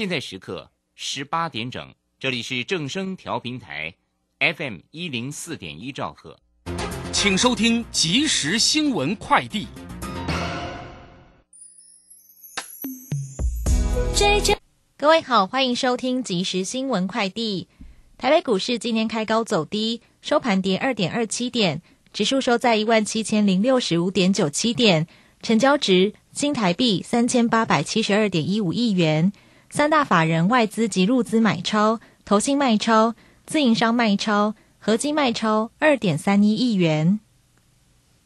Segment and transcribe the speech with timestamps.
[0.00, 3.94] 现在时刻十八点整，这里是正声调频台
[4.38, 6.40] ，FM 一零四点一兆赫，
[7.12, 9.66] 请收听即时新闻快递。
[14.96, 17.68] 各位好，欢迎收听即时新闻快递。
[18.16, 21.82] 台北股市今天开高走低，收盘跌二点二七点，
[22.14, 25.06] 指数收在一万七千零六十五点九七点，
[25.42, 29.30] 成交值新台币三千八百七十二点一五亿元。
[29.72, 33.14] 三大法人外资及入资买超，投信卖超，
[33.46, 37.20] 自营商卖超，合计卖超二点三一亿元。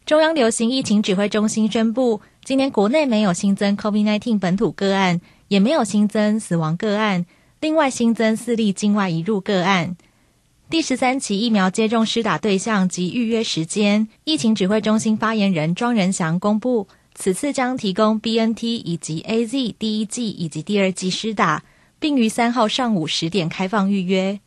[0.07, 7.27] 中央流行疫情指挥中心宣布，今年国内没有新增 COVID-19 本土个案，也没有新增死亡个案。
[7.61, 9.97] 另外新增四例境外移入个案。
[10.71, 16.89] 第十三期疫苗接种施打对象及预约时间，疫情指挥中心发言人庄仁祥公布。
[17.15, 21.63] 此次将提供 B N T 以及 A Z 第一季以及第二季施打，
[22.01, 24.41] 并于三号上午十点开放预约。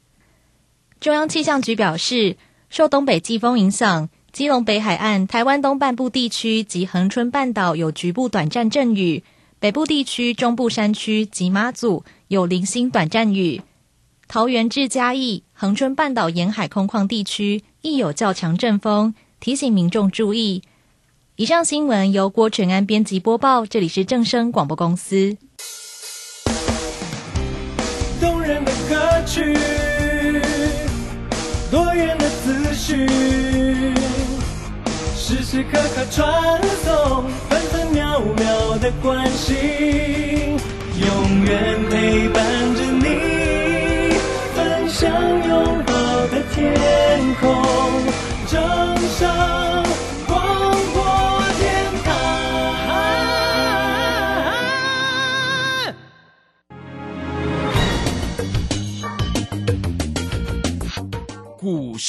[0.99, 2.35] 中央气象局表示，
[2.69, 9.23] 受东北季风影响，基隆北海岸、台湾东半部地区及恒春半岛有局部短暂阵雨；
[9.59, 13.61] 北部地区、中部山区及妈祖有零星短暂雨；
[14.27, 20.61] 桃园至嘉义、恒春半岛沿海空旷地区亦有较强阵风，提醒民众注意。
[21.39, 25.37] 以上新闻由郭全安编辑播报，这里是正声广播公司。
[28.19, 29.55] 动人的歌曲，
[31.69, 33.07] 多元的思绪，
[35.15, 39.55] 时时刻刻传送，分分秒秒的关心，
[40.99, 42.43] 永远陪伴
[42.73, 43.05] 着你，
[44.55, 45.07] 分享
[45.47, 45.93] 拥抱
[46.31, 46.73] 的天
[47.39, 47.63] 空，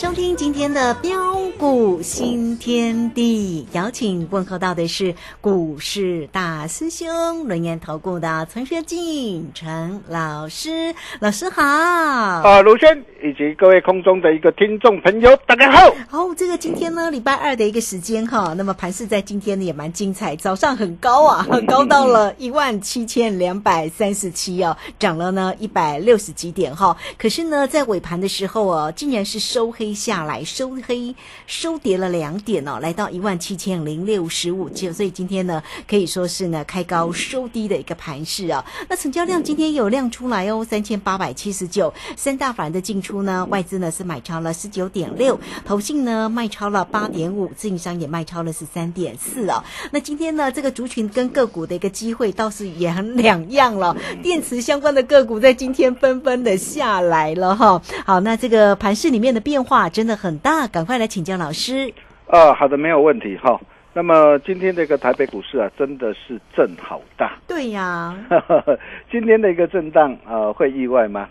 [0.00, 11.62] 收听今天的标股新天地，邀请问候到的是股市大师兄轮研投顾的陈学进陈老师，老师好。
[11.62, 15.94] 啊，卢轩以及各位空中的一个听众朋友，大家好。
[16.10, 26.96] 哦，这个今天呢，礼拜二的一个时间哈，那么盘市在今天呢也蛮精彩，早上很高啊， 高到了一万七千两百三十七哦，涨了呢一百六十几点哈。
[27.18, 31.14] 可是呢，在尾盘的时候哦，竟然是收黑下来，收黑
[31.46, 38.64] 收跌了两点哦，来到一万七千零六十五就所以今天呢可以说是呢开高收低的一个盘势啊。
[38.88, 49.62] 那成交量今天有量出来哦，三千八百七十九，三大法人的进出呢，外资呢是买超了十九点六，投信呢卖超了八点五，自营商也卖超了十三点四哦。
[49.90, 57.82] 那今天呢，这个族群跟个股的一个机会倒是也很两样了，电池相关的个股在今天纷纷的下来了哈。
[58.06, 61.92] 好，那这个盘市里面的变化真的很大，赶快来请教老师。
[62.26, 63.60] 啊，好的，没有问题哈。
[63.92, 67.32] 那么今天这个台北股市啊，真的是震好大。
[67.48, 68.16] 对呀，
[69.10, 71.28] 今天的一个震荡，呃，会意外吗？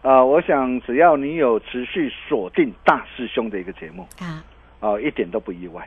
[0.00, 4.44] 啊、我想只要你有持续锁定大师兄的一个节目，啊，
[4.80, 5.86] 啊、一点都不意外。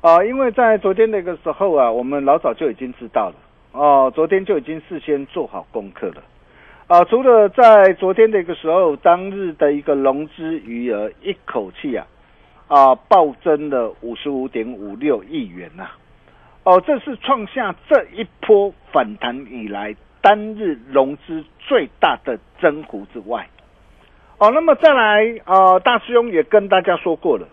[0.00, 3.34] 啊、因为在昨天那个时候啊，我们老早就已经知道了。
[3.72, 6.22] 哦、昨天就已经事先做好功课了。
[6.88, 12.06] 啊、除了在昨天的一个时候，当日的一个融资余额一口气啊，
[12.68, 15.88] 啊、暴增了五十五点五六亿元呐、
[16.62, 23.48] 哦，这是创下这一波反弹以来单日融资最大的增幅之外。
[24.38, 27.48] 哦，那么再来，呃，大师兄也跟大家说过了，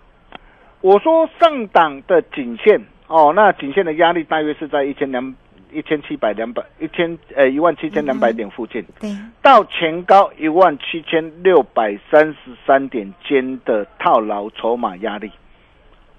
[0.81, 5.33] 我说上档的颈线，哦，那颈线的压力大约是在一千两、
[5.73, 8.83] 一千七百两百、一千呃一万七千两百点附近。
[8.99, 9.09] 对，
[9.41, 15.31] 到前高一万七千六百三十三点间的套牢筹码压力。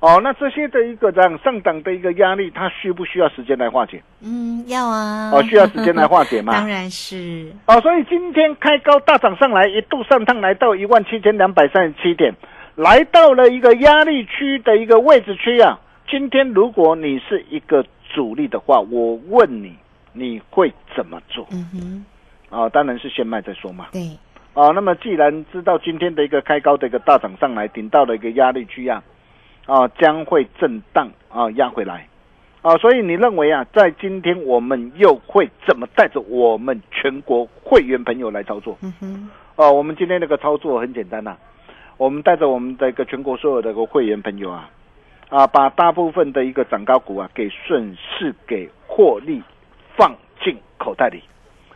[0.01, 4.03] 哦，那这些的一个这样上档的一个压力，它需不需要时间来化解？
[4.23, 5.31] 嗯，要啊。
[5.33, 6.53] 哦，需要时间来化解嘛？
[6.61, 7.51] 当然是。
[7.67, 12.35] 哦，所以今天开高大涨上来，一度上趟来到一万七千两百三十七点，
[12.75, 15.81] 来到了一个压力区的一个位置区啊。
[16.07, 17.83] 今天如果你是一个
[18.15, 19.75] 主力的话，我问你，
[20.13, 21.45] 你会怎么做？
[21.51, 23.89] 嗯哼，啊、当然是先卖再说嘛。
[23.91, 24.17] 对，
[24.55, 29.03] 啊，那么既然知道今天的一个开高的一个大涨上来，顶到了一个压力区啊，
[29.67, 32.07] 啊，将会震荡啊压回来，
[32.63, 38.79] 啊，所以你认为啊，在今天我们又会怎么带着我们全国会员朋友来操作？
[38.83, 41.37] 嗯哼，啊，我们今天那个操作很简单呐、
[41.97, 44.71] 我们带着我们的一个全国所有的一个会员朋友啊，
[45.29, 49.43] 啊，把大部分的一个涨高股啊，给顺势给获利
[49.97, 51.23] 放进口袋里。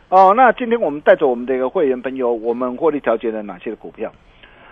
[0.09, 4.11] 哦，那今天我们带着我们的一个会员朋友，我们获利调节了哪些的股票？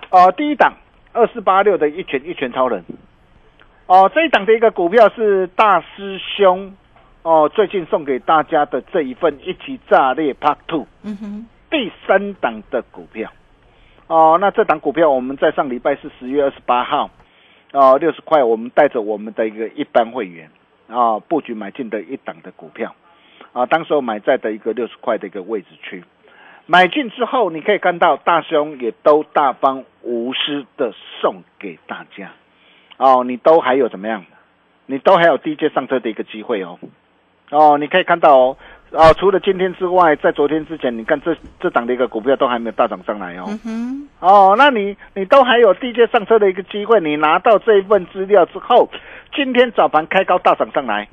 [0.10, 0.74] 啊，第一档
[1.14, 2.84] 二四八六的一拳一拳超人。
[3.88, 6.76] 哦，这一档的一个股票是大师兄
[7.24, 10.88] 哦，最近送给大家的这一份一起炸裂 Part Two。
[11.04, 13.32] 嗯哼，第三档的股票。
[14.08, 17.10] 哦，那这档股票我们在上礼拜是十月二十八号，
[17.74, 20.50] 哦，六十块，我们带着我们的一个一般会员
[20.88, 22.96] 啊、布局买进的一档的股票，
[23.52, 26.04] 啊，当时候买在的一个六十块的一个位置区，
[26.66, 32.32] 买进之后，你可以看到大兄也都大方无私的送给大家，
[32.98, 34.26] 哦，你都还有怎么样？
[34.86, 36.80] 你都还有低阶上车的一个机会哦，
[37.52, 38.58] 哦，你可以看到哦，
[38.92, 43.44] 哦，除了今天之外，在昨天之前，你看这这档的一个股票都还没有大涨上来哦。
[43.48, 48.90] 嗯哼，哦，那你你都还有低阶上车的一个机会，你拿到这一份资料之后，
[49.36, 51.08] 今天早盘开高大涨上来，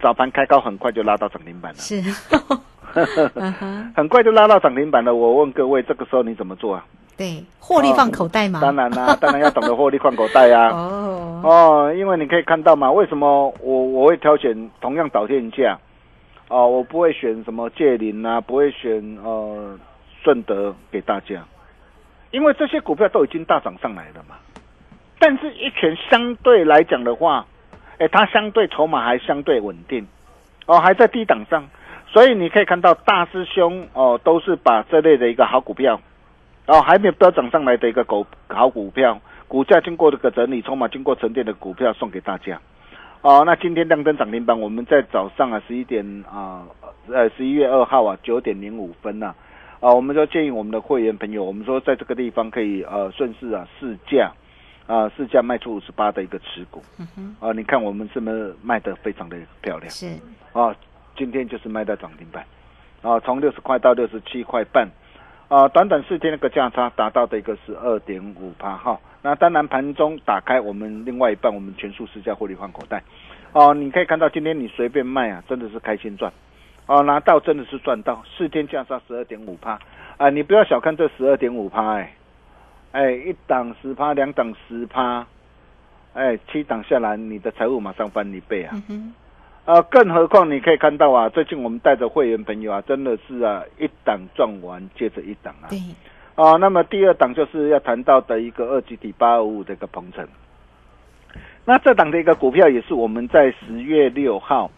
[0.00, 2.00] 早盘开高很快就拉到涨停板了，是，
[3.94, 5.14] 很快就拉到涨停板了。
[5.14, 6.84] 我问各位，这个时候你怎么做啊？
[7.18, 8.60] 对，获利放口袋嘛。
[8.62, 15.78] 当然啦、当然要懂得获利放口袋呀、 哦，哦，因为你可以看到嘛，为什么我我会挑选同样导电价？
[16.52, 19.78] 哦，我不会选什么借林啊，不会选呃
[20.22, 21.42] 顺德给大家，
[22.30, 24.36] 因为这些股票都已经大涨上来了嘛。
[25.18, 27.46] 但是一拳相对来讲的话，
[27.96, 30.06] 哎，它相对筹码还相对稳定，
[30.66, 31.64] 哦，还在低档上，
[32.06, 35.98] 所以你可以看到大师兄哦，都是把这类的一个好股票，
[36.66, 39.18] 哦，还没有飙涨上来的一个狗好股票，
[39.48, 42.60] 股价经过这个整理，筹码经过沉淀的股票送给大家。
[43.22, 46.66] 哦，那今天亮灯涨停板，我们在早上啊十一点啊，
[47.08, 49.32] 呃十一月二号啊九点零五分呐、
[49.78, 54.32] 啊，我们就建议我们的会员朋友，我们说在这个地方可以呃顺势啊试价
[54.88, 59.88] 啊试价卖出五十八的一个持股嗯哼，啊，你看我们是不是卖的非常的漂亮？
[59.88, 60.08] 是，
[60.52, 60.74] 啊，
[61.16, 62.44] 今天就是卖到涨停板，
[63.02, 64.88] 啊，从六十块到六十七块半，
[65.46, 68.98] 啊，短短四天那个价差达到的一个是二点五趴哈。
[69.22, 73.02] 那当然盘中打开我们另外一半，我们全数市价获利换口袋，
[73.52, 76.32] 哦、你可以看到今天你随便卖啊，真的是开心赚，
[76.86, 79.78] 哦，拿到真的是赚到，四天价差十二点五趴
[80.16, 80.28] 啊！
[80.28, 82.12] 你不要小看这十二点五趴，哎，
[82.90, 85.24] 哎，一档十趴，两档十趴，
[86.14, 88.82] 哎，七档下来，你的财务马上翻一倍啊！
[88.88, 89.14] 嗯
[89.64, 95.70] 呃，更何况你可以看到啊，最近我们带着会员朋友啊，真的是啊，一档赚完接着一档啊。
[96.34, 100.26] 啊，那么第二档就是要谈到的一个二级体八二五的一个鹏程。
[101.64, 104.70] 那这档的一个股票也是我们在十月六号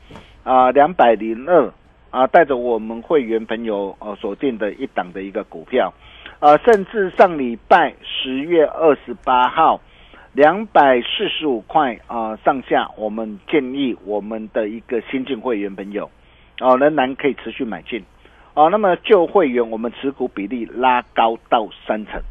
[0.43, 1.73] 啊两百零二
[2.11, 5.95] 啊带着我们会员朋友呃锁定的一档的一个股票，
[6.41, 9.81] 啊，甚至上礼拜十月二十八号
[10.33, 16.11] 两百四十五块啊上下，我们建议我们的一个新进会员朋友
[16.61, 18.05] 哦仍然可以持续买进。
[18.55, 22.23] 哦，那么旧会员我们持股比例拉高到三成，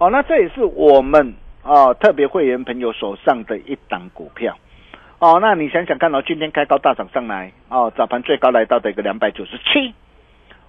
[0.00, 4.58] 哦，那这也是我们哦特别会员朋友手上的一档股票，
[5.20, 9.94] 哦，那你想想看哦，今天开高大涨上来，哦，早盘最高来到的一个两百九十七，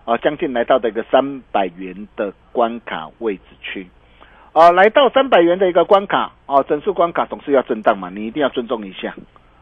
[0.06, 3.88] 哦，将近来到的一个三百元的关卡位置区，
[4.54, 9.16] 哦，来到三百元的一个关卡，哦，整数关卡总是要震荡嘛，你一定要尊重一下，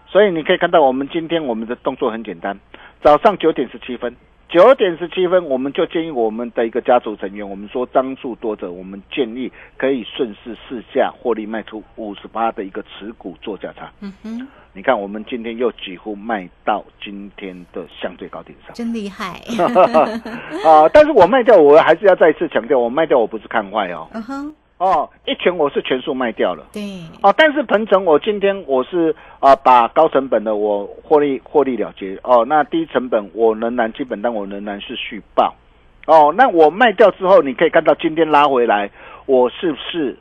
[0.07, 2.59] 所以你可以看到我们今天我们的动作很简单，
[3.01, 4.13] 早上九点十七分。
[4.49, 13.91] 九点十七分，我们就建议我们的一个家族成员，我们说张数多者，我们建议可以顺势试下获利卖出五十八的一个持股做价差。
[13.99, 18.73] 嗯哼，你看，我们今天又几乎卖到今天的相对高点上。
[18.73, 19.41] 真厉害。
[20.63, 20.87] 啊！
[20.93, 24.07] 但是我卖掉，我还是要再一次强调，我卖掉我不是看坏哦。
[24.13, 26.65] 嗯哼，哦，一拳我是全数卖掉了。
[26.71, 26.81] 对，
[27.23, 32.19] 哦，但是鹏程我今天我是啊、把高成本的我获利获利了结。
[32.23, 35.55] 哦，那低成本我仍然基本单我仍然是续报。
[36.05, 38.89] 哦，那我卖掉之后，你可以看到今天拉回来，
[39.25, 40.17] 我是不是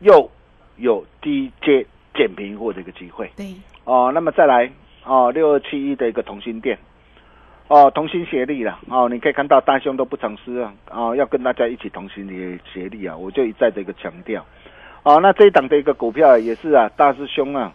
[0.00, 0.28] 又
[0.76, 3.30] 有低阶捡便宜货的一个机会？
[3.36, 4.70] 对，哦，那么再来
[5.04, 6.76] 哦，六二七一的一个同心店，
[7.70, 12.26] 哦，同心协力了哦，你可以看到大兄都不藏私啊，哦，要跟大家一起同心
[12.74, 14.44] 协力啊，我就一再的一个强调，
[15.04, 17.72] 哦，那这一档的一个股票也是啊，大师兄啊，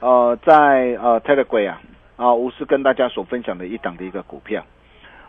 [0.00, 1.80] 呃，在呃 Telegram 啊，
[2.16, 4.64] 啊，无私跟大家所分享的一档的一个股票，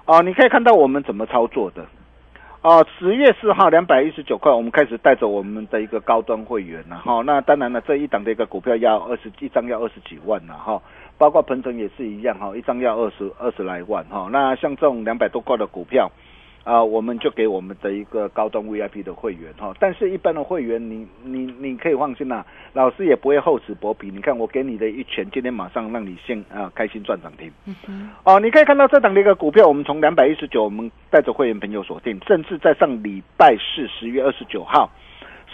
[0.06, 1.86] 哦，你可以看到我们怎么操作的。
[2.62, 7.22] 哦，十月四号两百一十九块，我们开始带着我们的一个高端会员了哈。
[7.26, 10.82] 那当然了，这一档的一个股票要二十一张要二十几万了哈，
[11.18, 14.30] 包括鹏程也是一样哈，一张要二十二十来万哈。
[14.32, 16.12] 那像这种两百多块的股票，
[16.64, 19.74] 啊、我们就给我们的一个高端 VIP 的会员哈。
[19.80, 24.12] 但是，一般的会员你你你可以放心啦，老师也不会厚此薄彼。
[24.12, 27.50] 你看我给你的一拳，今天马上让你先啊、开心赚涨停。
[27.66, 34.90] 嗯哼，哦，你可以看到这档的一个股票，我们从两百一十九，我们带着会员朋友锁定，甚至在上礼拜四十月二十九号，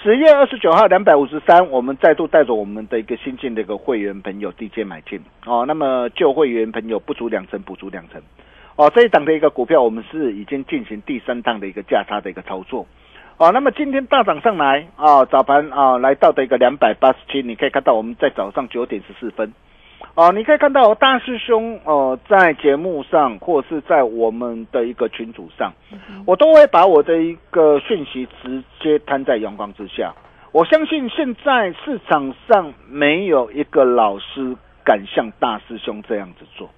[0.04, 5.18] 十月二十九号两百五十三，我们再度带着我们的一个新进的一个会员朋友低阶买进。
[5.46, 8.22] 哦，那么旧会员朋友不足两成，补足两成。
[8.76, 12.86] 哦，这一档的一个股票，我们是已经进行第三档的一个价差的一个操作。
[13.38, 19.54] 哦，那么今天大涨上来啊、早盘啊、来到的一个两百八十七，你可以看到我们在早上九点十四分。
[20.16, 25.74] 哦，你可以看到大师兄哦、在节目上或是在我们的一个群组上，
[26.28, 30.14] 我都会把我的一个讯息直接摊在阳光之下。
[30.52, 34.56] 我相信现在市场上没有一个老师
[34.86, 36.70] 敢像大师兄这样子做。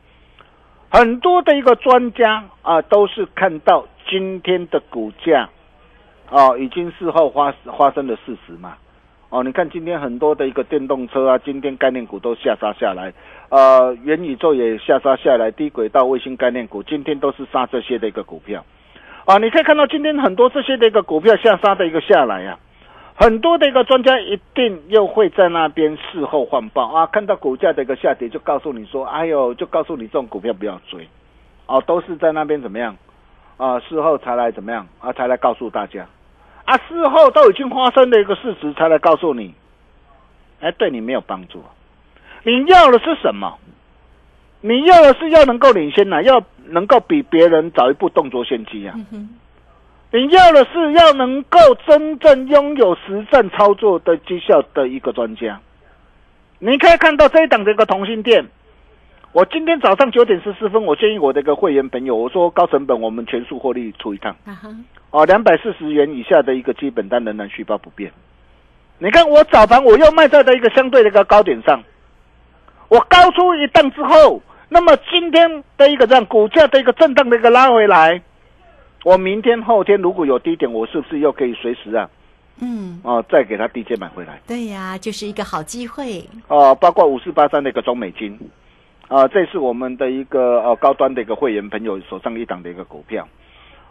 [0.89, 5.49] 很多的一个专家啊、都是看到今天的股价
[6.29, 8.77] 哦，已经事后发发生的事实嘛。
[9.29, 13.11] 哦，你看今天很多的一个电动车啊，今天概念股都下杀下来，
[13.49, 18.63] 呃，元宇宙也下杀下来，低轨道卫星概念股今天都是杀这些的一个股票。
[19.25, 22.57] 啊，你可以看到今天很多这些的一个股票下杀的一个下来呀、
[23.15, 26.93] 很多的一个专家一定又会在那边事后换报。
[26.93, 31.07] 啊，看到股价的一个下跌就告诉你说，哎呦，就告诉你这种股票不要追，
[31.65, 32.95] 哦、都是在那边怎么样？
[33.57, 34.87] 啊，事后才来怎么样？
[34.99, 36.05] 啊，才来告诉大家。
[36.65, 39.53] 啊，事后都已经发生的一个事实才来告诉你，
[40.59, 41.63] 哎，对你没有帮助。
[42.43, 43.57] 你要的是什么？
[44.61, 48.95] 你要的是要能够领先呐、要能够比别人早一步动作先机啊。
[49.11, 49.29] 嗯，
[50.11, 55.59] 你要的是要能够真正拥有实战操作的绩效的一个专家。
[56.57, 58.43] 你可以看到这一档的一个同性店，
[59.35, 64.33] 我今天早上九点十四分，我建议我的一个会员朋友，我说高成本我们全数获利出一趟。
[64.45, 64.69] 啊哈，
[65.09, 68.09] 哦，两百四十元以下的一个基本单仍然续报不变。
[68.97, 71.83] 你看我早盘我又卖在的一个相对的一个高点上，
[72.87, 78.21] 我高出一档之后，那么今天的一个这样股价的一个震荡的一个拉回来，
[79.03, 82.09] 我明天后天如果有低点，我是不是又可以随时啊
[82.61, 84.39] 嗯，哦再给它低阶买回来？
[84.47, 86.23] 对呀，就是一个好机会。
[86.47, 88.39] 哦，包括五四八三的一个中美金，
[89.07, 93.27] 啊，这是我们的一个呃高端的一个会员朋友手上一档的一个股票。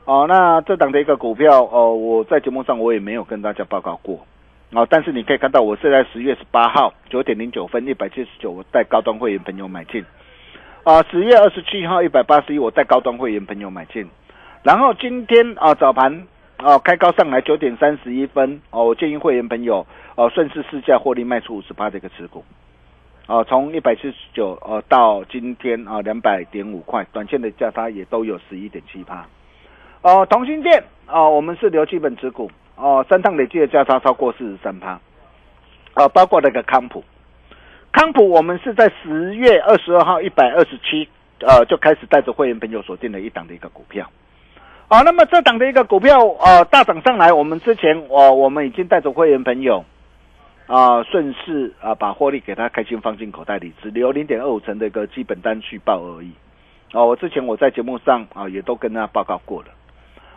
[0.05, 4.27] 哦，那这档的一个股票，哦，我在节目上我也没有跟大家报告过。
[4.73, 10.05] 哦，但是你可以看到，我是在十月十八号九点零九分一百七十九，我带高端会员朋友买进。
[10.83, 14.07] 啊，十月二十七号一百八十一，我带高端会员朋友买进。
[14.63, 22.45] 然后今天啊早盘啊开高上来九点三十一分，哦，我建议会员朋友哦顺势试价获利卖出五十八的一个持股。
[23.27, 29.27] 哦，从一百七十九哦到今天啊两百点五块，短线的价差也都有十一点七趴。
[30.03, 35.01] 哦，同心店哦，我们是留基本持股哦，三趟累计的价差超过四十三趴。
[35.95, 37.03] 哦，包括那个康普，
[37.93, 41.09] 康普我们是在十月二十二号一百二十七
[41.41, 44.07] 呃就开始带着会员朋友锁定了一档的一个股票。
[44.89, 49.83] 啊，那么这档的一个股票呃大涨上来，我们之前我我们已经带着会员朋友
[50.67, 56.33] 啊顺势啊把获利给他开心放进口袋里，只留零点二五成的一个基本单续报而已。
[56.93, 59.69] 哦，我之前我在节目上啊也都跟大家报告过了。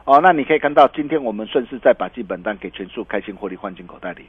[0.06, 4.26] 哦，那你可以看到，今天我们顺势再把基本单给全数开心获利换进口袋里。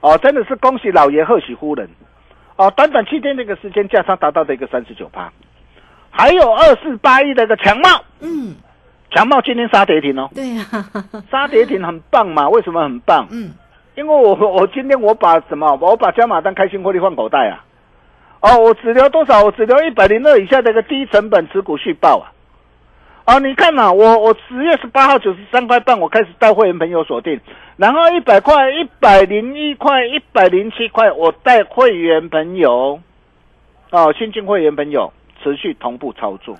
[0.00, 1.88] 哦，真的是恭喜老爷，贺喜夫人。
[2.56, 5.32] 哦，短短七天这个时间，价差达到的一个三十九趴。
[6.10, 7.88] 还有二四八亿的一个强茂，
[8.20, 8.56] 嗯，
[9.10, 10.64] 强茂今天杀跌停哦，对呀、
[11.30, 12.48] 杀跌停很棒嘛？
[12.48, 13.28] 为什么很棒？
[13.30, 13.52] 嗯，
[13.98, 15.76] 因为我我今天我把什么？
[15.80, 17.64] 我把加码单开心获利换口袋啊。
[18.40, 19.42] 哦，我只留多少？
[19.42, 22.30] 我只留一百零二以下的一个低成本持股续报啊。
[23.26, 27.40] 哦，你看呐、我我十月十八号九十三块半，我开始带会员朋友锁定，
[27.76, 33.00] 然后一百块、一百零一块、一百零七块，我带会员朋友，
[33.90, 35.12] 哦，新进会员朋友
[35.42, 36.56] 持续同步操作。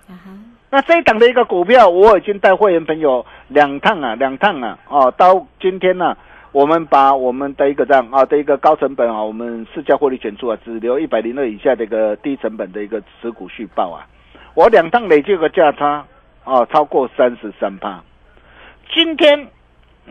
[0.71, 6.16] 那这一档的一个股票，我已经带会员朋友两趟啊，两趟啊，哦，到今天呢、
[6.58, 14.04] 我们把我们的一个这样啊的一个高成本啊，我们市价获利全出啊，只留一百零二以下的一个低成本的一个持股续报啊，
[14.54, 16.04] 我两趟累计有个价差
[16.42, 18.02] 啊超过三十三趴。
[18.92, 19.46] 今天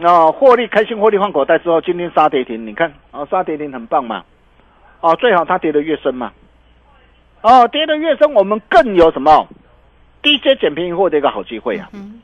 [0.01, 4.23] 啊获利开心获利换口袋之后，今天杀跌停，你看啊杀跌停很棒嘛，
[5.01, 6.31] 哦最好它跌得越深嘛，
[7.41, 9.45] 哦跌得越深，我们更有什么？
[10.21, 11.89] 低阶捡便宜货的一个好机会啊！
[11.91, 12.21] 嗯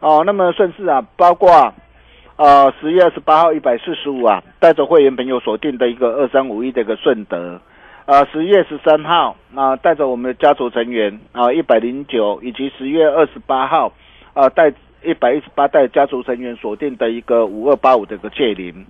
[0.00, 1.74] 哦，那么顺势啊，包括啊
[2.36, 7.60] 呃十月二十八号一百四十五啊，带着会员朋友锁定的一个二三五一的一个顺德，
[8.06, 13.92] 呃十月十三号啊、带着我们的家族成员啊一百零九，以及十月二十八号
[14.32, 14.72] 啊带
[15.04, 18.84] 一百一十八带家族成员锁定的一个五二八五的一个借零。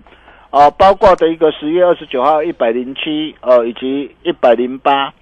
[0.51, 5.13] 啊，包括的一个十月二十九号一百零七，呃，以及一百零八，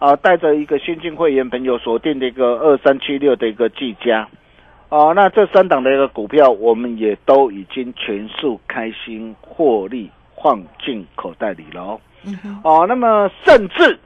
[0.00, 4.28] 啊，带着一个新进会员朋友锁定的一个二三七六的一个技嘉，
[4.90, 10.10] 哦、那这三档的一个股票，我们也都已经全数开心获利
[10.42, 11.82] 放进口袋里了。
[11.82, 12.00] 哦。
[12.24, 13.98] 嗯，哦，那么甚至，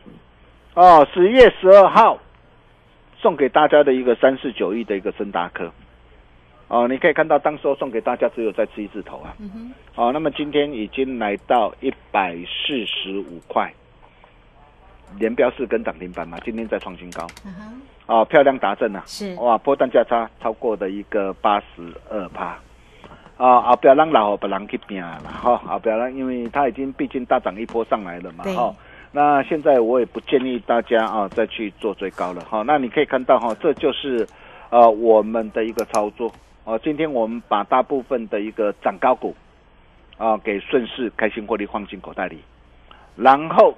[0.75, 2.19] 哦，十月十二号
[3.19, 5.73] 送给大家的一个三四九亿的一个森达科，
[6.69, 9.35] 哦，你可以看到当时候送给大家只有在七字头啊。
[9.41, 13.73] 嗯，哦，那么今天已经来到一百四十五块，
[15.19, 17.27] 连标四跟涨停板嘛，今天再创新高，
[18.07, 22.59] 哦，漂亮达阵啊，是，哇，波段价差超过的一个八十二趴，
[23.39, 28.75] 啊，后不要让老把人去拼了哈，啊，不要让，因为它已经毕竟大涨一波上来了嘛，对哈。
[29.11, 32.63] 那现在我也不建议大家啊再去做追高了哈。
[32.67, 34.27] 那你可以看到哈，这就是
[34.71, 36.31] 呃我们的一个操作
[36.65, 36.79] 哦。
[36.83, 39.35] 今天我们把大部分的一个涨高股
[40.19, 42.41] 啊给顺势开心获利放进口袋里，
[43.17, 43.75] 然后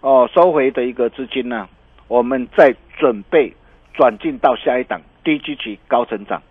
[0.00, 1.68] 哦收回的一个资金呢，
[2.12, 3.50] 我们再准备
[3.94, 6.42] 转进到下一档低基期高成长，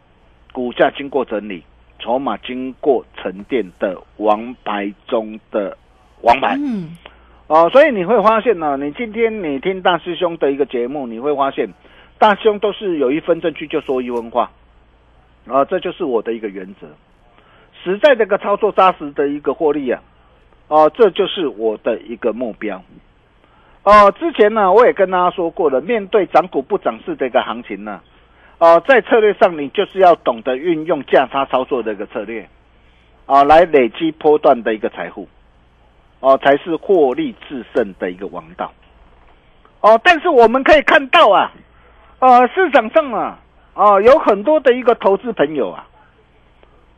[0.52, 1.62] 股价经过整理，
[2.00, 5.78] 筹码经过沉淀的王牌中的
[6.24, 6.58] 王牌。
[6.58, 6.97] 嗯，
[7.45, 11.69] 哦，所以你会发现呢，你今天你听大师兄的一个节目，你会发现
[12.17, 14.50] 大师兄都是有一分证据就说一分话，
[15.45, 16.88] 啊、这就是我的一个原则，
[17.84, 20.02] 实在的一个操作扎实的一个获利啊，
[20.69, 22.84] 哦、这就是我的一个目标。
[23.84, 28.02] 哦、之前呢我也跟大家说过了，面对涨股不涨市的一个行情呢，
[28.60, 32.48] 哦、在策略上你就是要懂得运用价差操作的一个策略，
[33.26, 35.28] 啊、来累积波段的一个财富。
[36.24, 38.72] 哦，才是获利制胜的一个王道。
[39.80, 41.52] 哦，但是我们可以看到啊，
[42.20, 43.39] 呃，市场上啊，
[43.74, 45.88] 啊、有很多的一个投资朋友啊，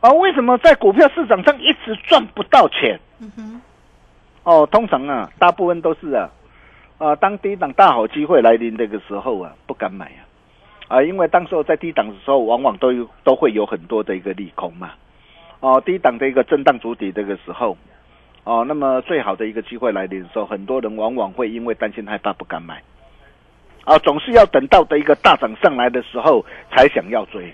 [0.00, 3.00] 啊、为什么在股票市场上一直赚不到钱？
[3.20, 3.62] 嗯哼，
[4.42, 6.28] 哦，通常啊，大部分都是啊，
[6.96, 14.92] 啊、当低档大好机会来临这个时候啊，不敢买啊，啊、因为当时候在低档的时候，往往都有都会有很多的一个利空嘛，
[15.60, 17.76] 哦，低档的一个震荡主底这个时候，
[18.44, 22.80] 哦，那么最好的一个机会来临的时候，很多人往往会因为担心害怕不敢买，
[23.84, 27.52] 啊，总是要等到的一个大涨上来的时候才想要追。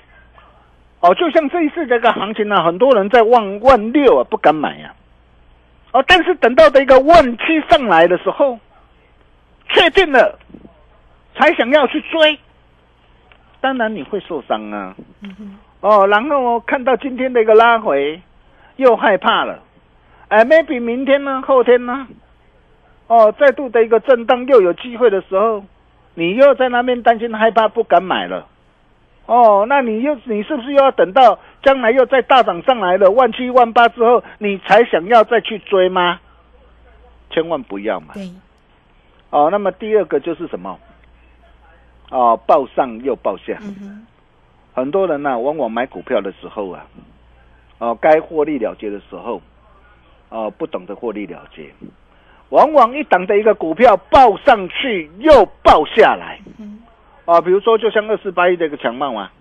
[1.01, 4.95] 哦，就像这一次这个行情呢、很多人在万万六啊不敢买呀、
[5.93, 8.59] 哦，但是等到的一个万七上来的时候，
[9.73, 10.39] 确定了
[11.35, 12.39] 才想要去追，
[13.61, 14.95] 当然你会受伤啊。
[15.81, 18.21] 哦，然后看到今天的一个拉回，
[18.77, 19.63] 又害怕了。
[20.29, 22.07] 哎，maybe 明天呢，后天呢，
[23.07, 25.65] 哦，再度的一个震荡又有机会的时候，
[26.15, 28.47] 你又在那边担心害怕不敢买了。
[29.27, 36.21] 哦，那你又你是不是又要等到将来又再大涨上来了万七万八之后，你才想要再去追吗？
[37.31, 38.09] 千万不要嘛。
[38.15, 38.29] 对，
[39.31, 40.79] 哦，那么第二个就是什么？
[42.11, 43.57] 哦，报上又报下。
[44.73, 46.87] 很多人呢、往往买股票的时候啊，
[47.79, 49.41] 哦，该获利了结的时候，
[50.29, 51.71] 哦，不懂得获利了结，
[52.49, 56.81] 往往一档的一个股票报上去又报下来，嗯
[57.25, 59.33] 啊，比如说就像二四八一的一个强茂啊，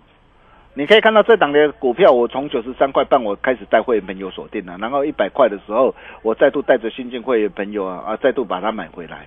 [0.74, 9.26] 你可以看到这档的股票，我从九十三块半我开始带会员朋友锁定了，然后一百块的时候，我再度带着新进会员朋友啊啊，再度把它买回来。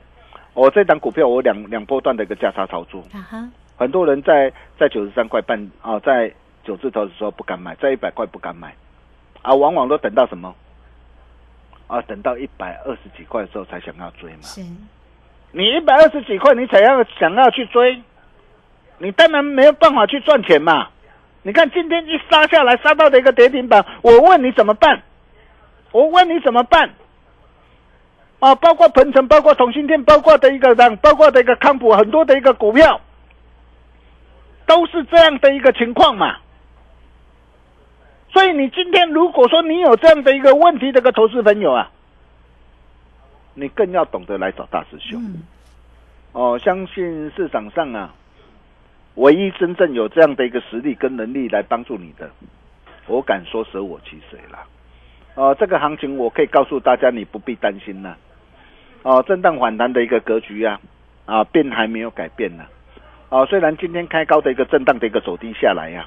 [0.54, 3.04] 我、这档股票我两两波段的一个价差操作，
[3.76, 6.32] 很多人在在九十三块半啊，在
[6.64, 8.74] 九字头的时候不敢买，在一百块不敢买，
[9.42, 10.54] 啊，往往都等到什么？
[11.88, 14.42] 啊，等到一百二十几块的时候才想要追嘛。
[14.44, 14.62] 是，
[15.52, 18.02] 你一百二十几块，你才要想要去追，
[19.00, 20.90] 你当然没有办法去赚钱嘛。
[21.42, 25.02] 你看今天一杀下来，杀到的一个跌停板，我问你怎么办？
[25.92, 26.90] 我问你怎么办？
[28.44, 33.00] 啊，包括鹏程，包括同心店，包括的一个让，包括的一个康普，很多的一个股票，
[34.66, 36.40] 都是这样的一个情况嘛。
[38.34, 41.90] 所以你今天如果说你有这样的一个问题，这个投资朋友啊，
[43.54, 45.24] 你更要懂得来找大师兄。
[45.24, 45.44] 嗯，
[46.34, 48.14] 哦，相信市场上啊，
[49.16, 52.30] 唯一真正有这样的一个实力跟能力来帮助你的，
[53.08, 54.60] 我敢说舍我其谁了。
[55.36, 58.18] 哦，这个行情我可以告诉大家，你不必担心啦。
[59.04, 60.80] 哦，震荡反弹的一个格局啊，
[61.26, 62.64] 啊，变还没有改变呢。
[63.30, 66.06] 哦，虽然今天开高的一个震荡的一个走低下来呀、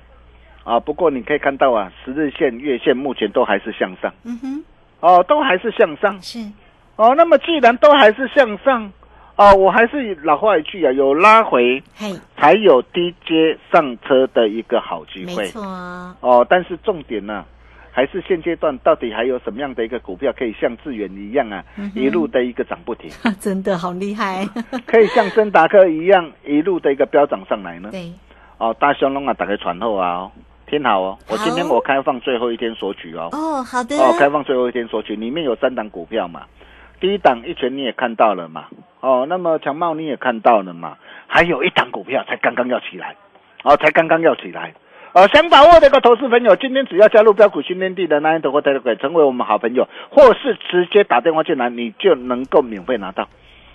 [0.64, 4.64] 啊，不过你可以看到啊，十日线、月线目前都还是向上，嗯哼，
[5.00, 6.20] 哦，都还是向上。
[6.22, 6.38] 是，
[6.96, 8.90] 哦，那么既然都还是向上，
[9.36, 15.42] 哦，我还是老话一句啊，有拉回嘿，才有低阶上车的一个好机会。
[15.42, 15.62] 没错，
[16.20, 17.44] 哦，但是重点呢、
[17.96, 24.46] 还是现阶段到底还有什么样的一个股票可以像智远一样啊，嗯一路的一个涨不停， 真的好厉害，
[24.84, 27.88] 可以像森达克一样一路的一个飙涨上来呢？
[27.90, 28.12] 对，
[28.58, 30.32] 哦，大雄龙啊，打开船后啊、哦，
[30.66, 33.30] 听好哦，我今天我开放最后一天索取哦。
[33.32, 36.42] 哦，好的，哦，开放最后一天索取，里面有三档股票嘛，
[37.00, 38.66] 第一档一拳你也看到了嘛，
[39.00, 43.16] 哦，那么强茂你也看到了嘛，还有一档股票才刚刚要起来，
[43.64, 44.74] 哦，才刚刚要起来，
[45.16, 53.26] 哦，想把握的一个投资朋友，今天只要加入标股训练地的那一头或 Telegram 成为我们好朋友，或是直接打电话进来，你就能够免费拿到。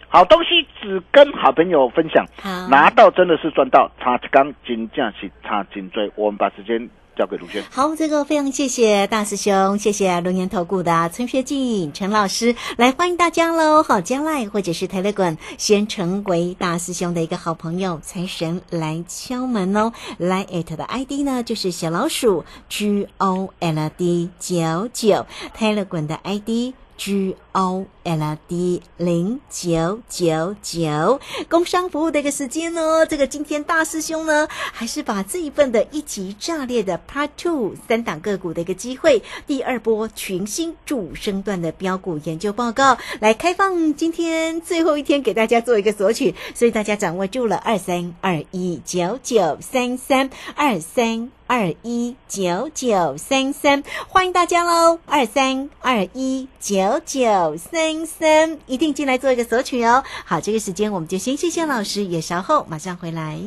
[0.07, 6.11] 好东西只跟好朋友分享，好，拿到真的是赚到，差刚金价是差金追。
[6.15, 6.87] 我们把时间
[7.21, 7.63] 交给卢轩。
[7.69, 13.83] 好，这个非常谢谢大师兄，谢谢龙岩投顾的陈学进陈老师来欢迎大家喽！
[13.83, 19.93] 好，将来或者是泰勒滚，先成为大师兄的一个好朋友，财神来敲门哦。
[20.17, 26.73] 来 at 的 ID 呢就是小老鼠 G O L D 九九，泰勒滚的 ID。
[27.03, 51.31] G O L D 零九九九，工商服务的一个时间呢，这个今天大师兄呢，还是把这一份的一级炸裂的 Part Two 三档个股的一个机会，第二波群星主升段的标股研究报告来开放，今天最后一天给大家做一个索取，所以大家掌握住了二三二一九九三三二三。
[51.53, 54.99] 二一九九三三，欢迎大家喽！
[55.05, 60.01] 二三二一九九三三，一定进来做一个索取哦。
[60.23, 63.37] 好，这个时间我们就先谢谢老师，也稍后马上回来。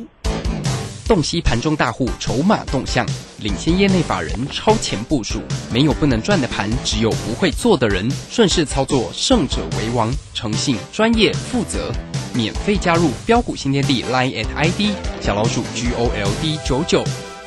[1.07, 3.03] 洞悉盘中大户筹码动向，
[3.39, 5.39] 领先业内法人超前部署。
[5.73, 8.07] 没有不能赚的盘，只有不会做的人。
[8.29, 10.13] 顺势操作，胜者为王。
[10.35, 11.91] 诚信、专业、负责，
[12.35, 17.03] 免费加入标股新天地 Line at ID 小老鼠 G O L D 九九。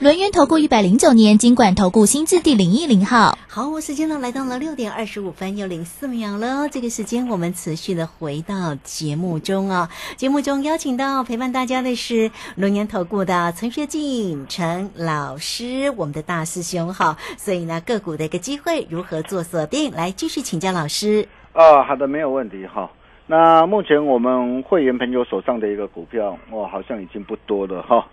[0.00, 3.36] 轮源投顾一百零九年金管投顾新字第零一零号。
[3.48, 6.68] 好，我时间呢来到了六点二十五分又零四秒了。
[6.68, 17.16] 这个时间我们持续的回到节目中啊，节目中邀请到陪伴大家的是龙岩投顾的陈学进陈老师，我们的大师兄哈。
[17.36, 19.90] 所以呢，个股的一个机会如何做锁定？
[19.90, 21.26] 来继续请教老师。
[21.54, 22.88] 啊，好的，没有问题哈。
[23.26, 28.06] 那目前我们会员朋友手上的一个股票，哇，好像已经不多了哈。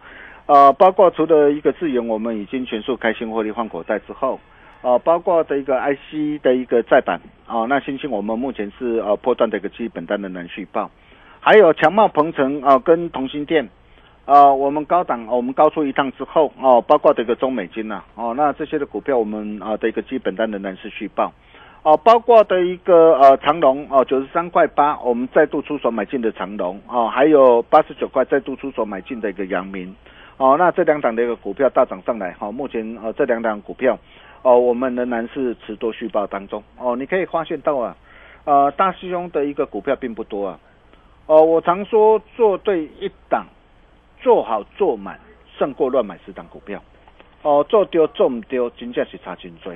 [0.48, 4.40] 呃，包括除了一个资源，我们已经全数开新获利换口袋之后，
[4.84, 10.92] 啊，包括的一个 IC 的一个再版，啊，那星星我们目前是呃破断的一个基本单的能续报，
[11.40, 13.68] 还有强茂鹏程啊跟同心店，
[14.26, 21.34] 啊，我们高档我们高出一趟之后，哦，包括这个中美金呐，哦，那这些的股票我们啊的一个基本单的能是续报，
[21.82, 29.96] 哦，包括的一个呃长隆哦九十三块八，我们再度出手买进的长隆，哦，还有八十九块再度出手买进的一个阳明。
[30.38, 33.98] 哦，那这两档的一个股票大涨上来，好，目前呃这两档股票，
[34.42, 37.96] 哦，我们仍然是持多续报当中，哦，你可以发现到啊，
[38.44, 40.60] 呃，大师兄的一个股票并不多啊，
[41.28, 43.46] 哦，我常说做对一档，
[44.20, 45.20] 做好做满
[45.58, 46.84] 胜过乱买十档股票，
[47.42, 49.72] 哦，做丢做唔丢，真正是差真多。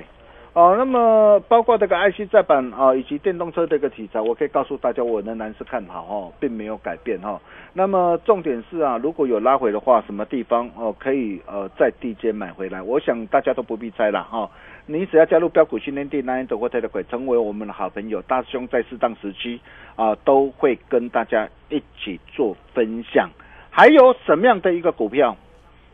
[0.52, 7.40] 哦，那么包括这个 IC 再版啊，以及电动车这个题材，我可以告诉大家，我仍然是看好哦，并没有改变哈。
[7.72, 12.82] 那么重点是啊，如果有拉回的话，什么地方哦可以呃在低阶买回来？
[12.82, 14.50] 我想大家都不必猜了哈。
[14.86, 19.60] 你只要加入标股训练地 Nine 的 Water 的鬼，成为我们的好朋友，大师兄在适当时期
[19.94, 23.30] 啊都会跟大家一起做分享。
[23.70, 25.36] 还有什么样的一个股票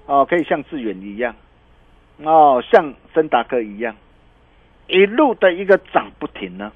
[0.06, 1.34] 哦，可以像致远一样
[2.22, 3.94] 哦，像森达克一样？
[4.88, 6.72] 一路的一个涨不停呢，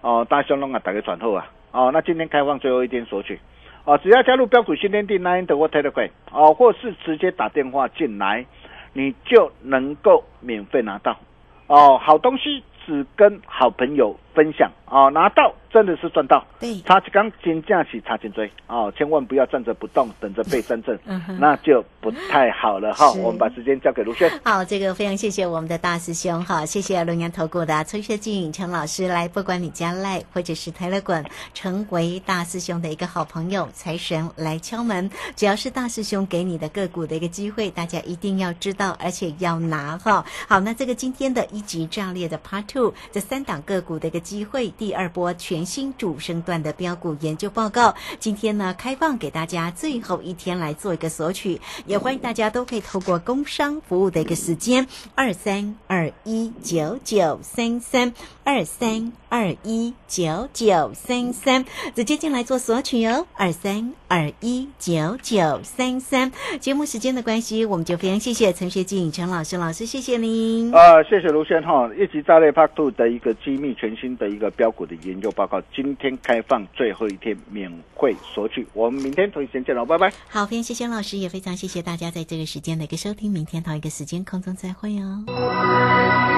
[0.00, 3.38] 哦，大熊龙啊，打个转后啊，哦，那今天开放最后一天索取，
[3.84, 8.44] 哦，只要加入标股训练地 Nine 的 Water 的鬼，哦，或是直接打电话进来，
[8.92, 11.18] 你就能够免费拿到，
[11.66, 15.52] 哦，好东西只跟好朋友分享，哦，拿到。
[15.70, 20.98] 真的是赚到，对，差刚金价起差金追哦，千万不要站着不动，等着被三振，
[21.38, 23.12] 那就不太好了哈。
[23.12, 24.30] 我们把时间交给卢轩。
[24.42, 31.22] 好，这个非常谢谢我们的大师兄哈，谢谢龙岩投顾的崔学静陈老师来，不管你加赖或者是台乐滚，
[31.52, 40.24] 成为大师兄的一个好朋友，财神来敲门，只要是大师兄给你的个股的一个机会，大家一定要知道，而且要拿哈。
[40.48, 45.68] 好，那这个今天的一级炸裂的 Part Two，这三档个股的一个机会，第二波全。
[45.68, 58.14] 新主升段的标股研究报告，今天呢开放给大家最后一天来做一个索取，也欢迎大家都可以透过工商服务的一个时间二三二一九九三三
[58.44, 61.64] 二三二一九九三三
[61.94, 66.30] 直接进来做索取哦，二三二一九九三三。
[66.60, 70.72] 节目时间的关系，我们就非常谢谢陈学静陈老师老师，谢谢您。
[70.72, 75.46] 啊，谢谢卢先哈，一级炸裂 Part Two 的一个机密全新的一个标股的研究报。
[75.46, 80.12] 告，今天开放最后一天免费索取，我们明天同一时间见喽，拜拜。
[80.28, 86.37] 好，非常谢谢老师，也非常谢谢大家在这个时间的一个收听，明天同一个时间空中再会哦。